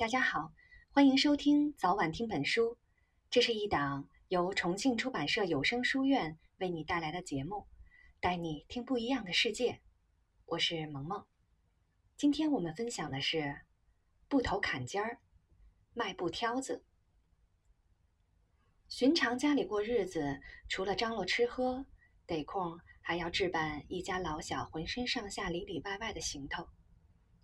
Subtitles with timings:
[0.00, 0.50] 大家好，
[0.92, 2.78] 欢迎收听早晚听本书。
[3.28, 7.66] 这是一档由重庆出版社有声书院为你带来的节目，
[8.18, 9.82] 带你听不一样的世界。
[10.46, 11.26] 我是萌萌。
[12.16, 13.60] 今天我们分享的是
[14.26, 15.18] 布头坎肩儿，
[15.92, 16.82] 卖布挑子。
[18.88, 21.84] 寻常家里过日子，除了张罗吃喝，
[22.24, 26.66] 得空还要置办一家老小浑身上下里里外外的行头，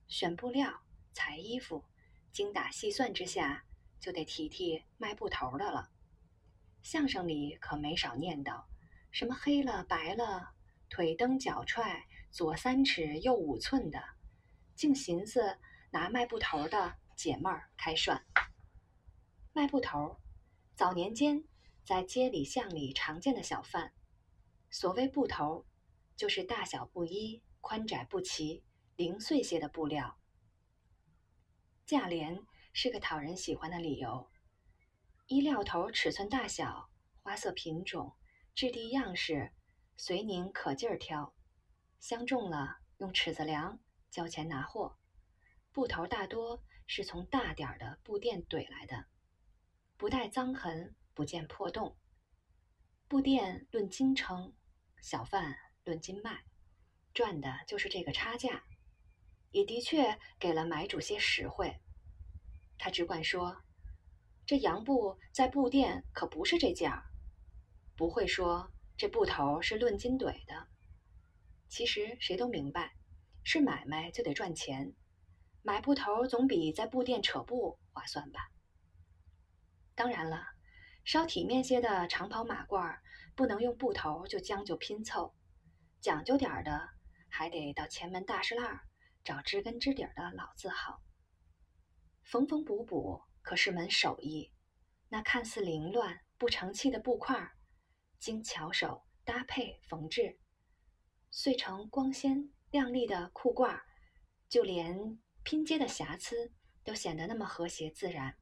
[0.08, 0.80] 选布料、
[1.12, 1.84] 裁衣服。
[2.32, 3.64] 精打细算之下，
[3.98, 5.90] 就得提提卖布头的了。
[6.82, 8.64] 相声里可没少念叨，
[9.10, 10.54] 什么黑了白了，
[10.88, 14.02] 腿蹬脚踹，左三尺右五寸的，
[14.74, 15.58] 净寻思
[15.90, 18.24] 拿卖布头的解闷儿开涮。
[19.52, 20.18] 卖布头，
[20.74, 21.42] 早年间
[21.84, 23.92] 在街里巷里常见的小贩。
[24.70, 25.64] 所谓布头，
[26.14, 28.62] 就是大小不一、宽窄不齐、
[28.96, 30.18] 零碎些的布料。
[31.86, 34.28] 价廉是个讨人喜欢的理由。
[35.28, 36.90] 衣料头尺寸大小、
[37.22, 38.16] 花色品种、
[38.56, 39.52] 质地样式，
[39.96, 41.32] 随您可劲儿挑。
[42.00, 43.78] 相中了，用尺子量，
[44.10, 44.96] 交钱拿货。
[45.70, 49.06] 布头大多是从大点儿的布店怼来的，
[49.96, 51.96] 不带脏痕，不见破洞。
[53.06, 54.52] 布店论斤称，
[55.00, 56.42] 小贩论斤卖，
[57.14, 58.64] 赚的就是这个差价。
[59.56, 61.80] 也的确给了买主些实惠。
[62.76, 63.56] 他只管说
[64.44, 67.06] ：“这洋布在布店可不是这价儿。”
[67.96, 70.68] 不会说这布头是论斤怼的。
[71.70, 72.96] 其实谁都明白，
[73.44, 74.92] 是买卖就得赚钱，
[75.62, 78.50] 买布头总比在布店扯布划算吧。
[79.94, 80.44] 当然了，
[81.02, 82.98] 稍体面些的长袍马褂
[83.34, 85.34] 不能用布头就将就拼凑，
[86.02, 86.90] 讲究点儿的
[87.30, 88.85] 还得到前门大栅栏。
[89.26, 91.02] 找知根知底的老字号，
[92.22, 94.52] 缝缝补补可是门手艺。
[95.08, 97.56] 那看似凌乱不成器的布块儿，
[98.20, 100.38] 经巧手搭配缝制，
[101.32, 103.82] 碎成光鲜亮丽的裤褂，
[104.48, 106.52] 就连拼接的瑕疵
[106.84, 108.36] 都显得那么和谐自然。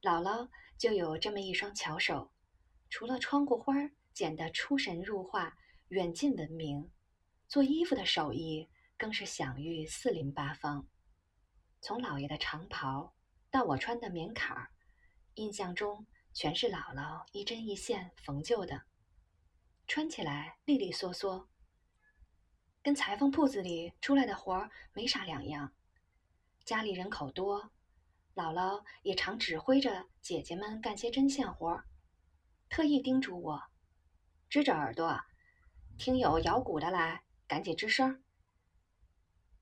[0.00, 2.32] 姥姥就有这么一双巧手，
[2.88, 3.74] 除了窗户花
[4.14, 6.90] 剪得出神入化、远近闻名，
[7.48, 8.70] 做衣服的手艺。
[9.00, 10.86] 更是享誉四邻八方。
[11.80, 13.14] 从老爷的长袍
[13.50, 14.72] 到我穿的棉坎儿，
[15.36, 18.82] 印象中全是姥姥一针一线缝就的，
[19.86, 21.48] 穿起来利利索索，
[22.82, 25.72] 跟裁缝铺子里出来的活儿没啥两样。
[26.66, 27.70] 家里人口多，
[28.34, 31.86] 姥姥也常指挥着姐姐们干些针线活儿，
[32.68, 33.62] 特意叮嘱我：
[34.50, 35.18] 支着耳朵，
[35.96, 38.22] 听有摇鼓的来，赶紧吱声。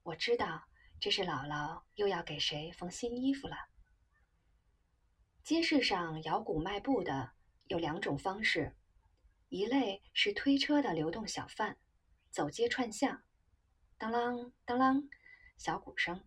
[0.09, 0.65] 我知道
[0.99, 3.57] 这是姥姥又要给谁缝新衣服了。
[5.45, 7.33] 街市上摇鼓卖布的
[7.67, 8.75] 有两种方式，
[9.51, 11.77] 一类是推车的流动小贩，
[12.31, 13.23] 走街串巷，
[13.99, 15.11] 当啷当啷，
[15.59, 16.25] 小鼓声，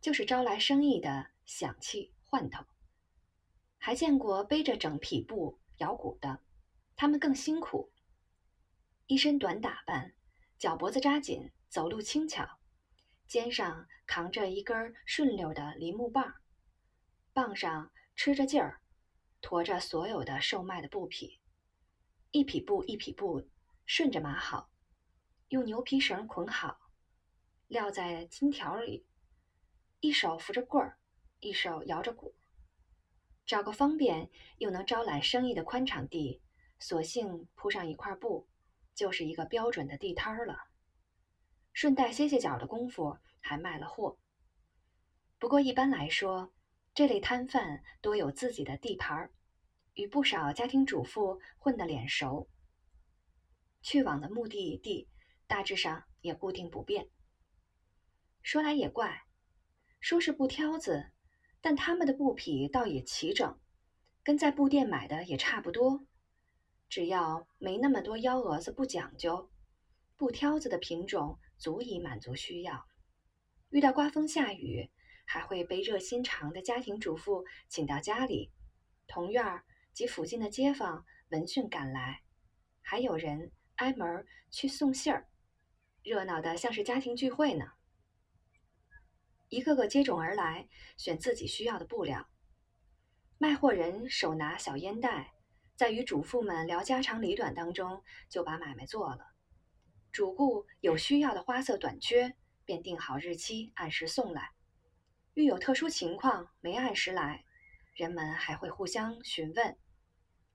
[0.00, 2.64] 就是招来生意的响器换头。
[3.76, 6.40] 还见过背着整匹布摇鼓的，
[6.96, 7.92] 他们更辛苦，
[9.06, 10.14] 一身短打扮，
[10.58, 12.55] 脚脖子扎紧，走路轻巧。
[13.26, 16.34] 肩上扛着一根顺溜的梨木棒，
[17.32, 18.80] 棒上吃着劲儿，
[19.40, 21.40] 驮着所有的售卖的布匹，
[22.30, 23.48] 一匹布一匹布
[23.84, 24.70] 顺着码好，
[25.48, 26.78] 用牛皮绳捆好，
[27.66, 29.04] 撂在金条里，
[29.98, 30.98] 一手扶着棍儿，
[31.40, 32.36] 一手摇着鼓，
[33.44, 36.40] 找个方便又能招揽生意的宽敞地，
[36.78, 38.46] 索性铺上一块布，
[38.94, 40.68] 就是一个标准的地摊儿了。
[41.76, 44.16] 顺带歇歇脚的功夫，还卖了货。
[45.38, 46.50] 不过一般来说，
[46.94, 49.30] 这类摊贩多有自己的地盘儿，
[49.92, 52.48] 与不少家庭主妇混得脸熟。
[53.82, 55.06] 去往的目的地
[55.46, 57.10] 大致上也固定不变。
[58.42, 59.26] 说来也怪，
[60.00, 61.10] 说是布挑子，
[61.60, 63.60] 但他们的布匹倒也齐整，
[64.22, 66.06] 跟在布店买的也差不多。
[66.88, 69.50] 只要没那么多幺蛾子不讲究，
[70.16, 71.38] 布挑子的品种。
[71.58, 72.86] 足以满足需要。
[73.70, 74.90] 遇到刮风下雨，
[75.26, 78.52] 还会被热心肠的家庭主妇请到家里。
[79.06, 82.22] 同院儿及附近的街坊闻讯赶来，
[82.80, 85.28] 还有人挨门去送信儿，
[86.02, 87.72] 热闹的像是家庭聚会呢。
[89.48, 92.28] 一个个接踵而来，选自己需要的布料。
[93.38, 95.34] 卖货人手拿小烟袋，
[95.76, 99.35] 在与主妇们聊家长里短当中，就把买卖做了。
[100.16, 104.52] 主顾有需要的花色短缺，便定好日期，按时送来。
[105.34, 107.44] 遇有特殊情况没按时来，
[107.94, 109.76] 人们还会互相询问。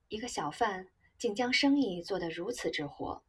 [0.07, 3.23] 一个小贩竟将生意做得如此之活，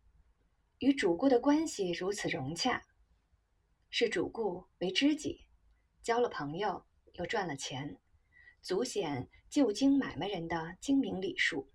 [0.78, 2.82] 与主顾的关系如此融洽，
[3.90, 5.44] 视主顾为知己，
[6.02, 7.98] 交了朋友又赚了钱，
[8.62, 11.70] 足显旧京买卖人的精明礼数。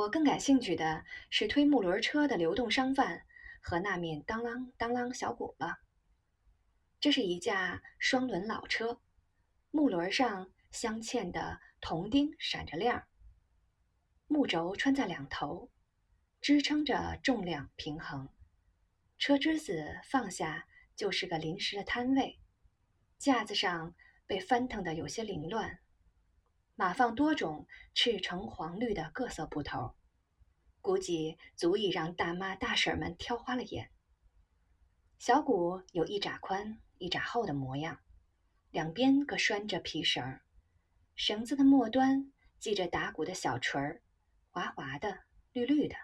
[0.00, 3.26] 我更感兴趣的是推木轮车的流动商贩
[3.60, 5.80] 和那面当啷当啷小鼓了。
[6.98, 8.98] 这是一架双轮老车，
[9.70, 13.04] 木轮上镶嵌的铜钉闪着亮，
[14.26, 15.70] 木轴穿在两头，
[16.40, 18.30] 支撑着重量平衡。
[19.18, 22.38] 车之子放下就是个临时的摊位，
[23.18, 23.94] 架子上
[24.26, 25.78] 被翻腾的有些凌乱，
[26.80, 29.94] 码放多种赤橙黄绿的各色布头，
[30.80, 33.90] 估计足以让大妈大婶们挑花了眼。
[35.18, 36.80] 小鼓有一拃宽。
[36.96, 38.00] 一拃厚的模样，
[38.70, 40.40] 两边各拴着皮绳，
[41.14, 44.02] 绳子的末端系着打鼓的小锤儿，
[44.50, 45.20] 滑滑的，
[45.52, 45.96] 绿绿的，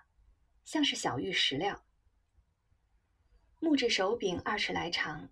[0.65, 1.85] 像是小玉石料。
[3.61, 5.31] 木质手柄二尺来长，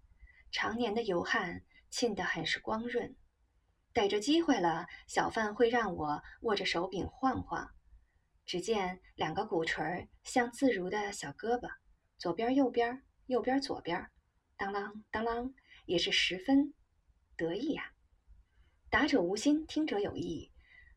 [0.52, 3.16] 常年的油汗沁得很是光润。
[3.94, 7.70] 逮着机会了，小贩会让我握着手柄晃晃，
[8.44, 11.70] 只见两个鼓槌像自如的小胳膊，
[12.18, 14.10] 左边右边，右边左边。
[14.56, 15.54] 当啷当啷，
[15.86, 16.74] 也是十分
[17.36, 17.92] 得意呀。
[18.90, 20.50] 打者无心，听者有意。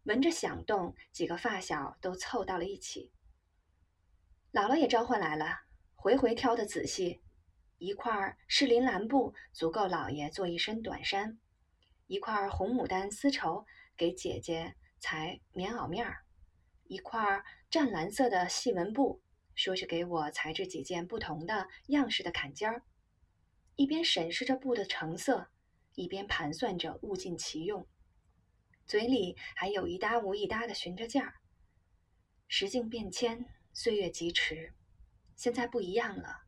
[0.06, 3.12] 闻着响动，几个发小都凑到了一起。
[4.52, 5.60] 姥姥也召唤来了，
[5.94, 7.22] 回回挑的仔细。
[7.78, 11.38] 一块是林蓝布足够姥爷做一身短衫，
[12.08, 13.66] 一块红牡丹丝绸
[13.96, 16.24] 给姐姐裁棉袄面儿，
[16.86, 19.22] 一块湛蓝色的细纹布，
[19.56, 22.84] 说是给我裁制几件不同的样式的坎肩儿。
[23.76, 25.50] 一边审视着布的成色，
[25.96, 27.86] 一边盘算着物尽其用，
[28.86, 31.34] 嘴里还有一搭无一搭的寻着价儿。
[32.48, 34.74] 时境变迁，岁月疾驰，
[35.36, 36.44] 现在不一样了。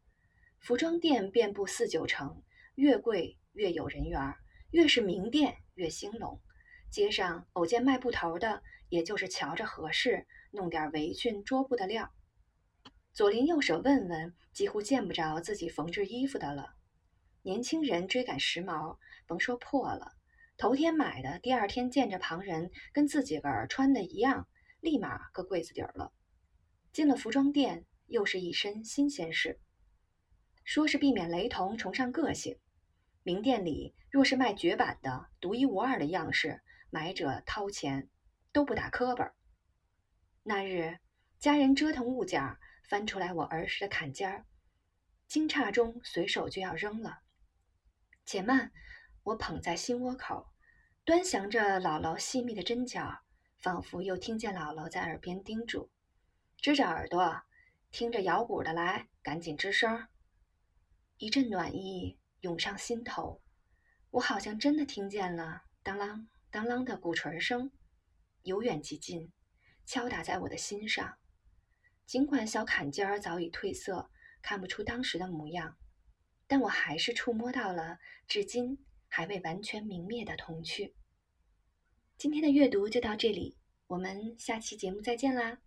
[0.57, 2.41] 服装店遍布四九城，
[2.75, 4.39] 越贵越有人缘儿，
[4.71, 6.39] 越是名店越兴隆。
[6.91, 12.11] 街上偶见卖布头的，也就是瞧着合适，弄点围裙、桌布的料。
[13.13, 16.73] 左邻右舍问问，几乎见不着自己缝制衣服的了。
[17.41, 20.13] 年轻人追赶时髦，甭说破了，
[20.57, 24.47] 头天买的，第二天见着旁人跟自己个儿穿的一样，
[24.79, 26.11] 立马搁柜子底儿了。
[26.91, 29.59] 进了服装店，又是一身新鲜事。
[30.63, 32.57] 说是避免雷同，崇尚个性。
[33.29, 38.09] 名店里若是卖绝版的、独一无二的样式，买者掏钱
[38.51, 39.33] 都不打磕巴。
[40.41, 40.97] 那日
[41.37, 42.57] 家人折腾物件，
[42.89, 44.45] 翻出来我儿时的坎肩儿，
[45.27, 47.19] 惊诧中随手就要扔了。
[48.25, 48.71] 且慢，
[49.21, 50.47] 我捧在心窝口，
[51.05, 53.19] 端详着姥姥细密的针脚，
[53.59, 55.91] 仿佛又听见姥姥在耳边叮嘱
[56.57, 57.43] ：“支着耳朵，
[57.91, 60.07] 听着摇鼓的来，赶紧吱声。”
[61.19, 63.41] 一阵暖意涌上心头，
[64.11, 67.71] 我好像真的听见了当啷当啷的鼓槌声，
[68.43, 69.31] 由远及近，
[69.85, 71.17] 敲打在我的心上。
[72.05, 74.09] 尽管小坎肩儿早已褪色，
[74.41, 75.77] 看不出当时的模样。
[76.47, 80.95] 但我还是触摸到了至今还未完全泯灭的童趣。
[82.17, 85.59] 今天的阅读就到这里，我们下期节目再见啦！